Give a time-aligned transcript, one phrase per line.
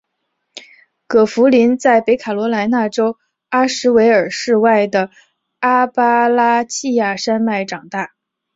[1.05, 3.19] 葛福临在北卡罗来纳州
[3.49, 5.11] 阿什维尔市外的
[5.59, 8.11] 阿巴拉契亚山脉长大。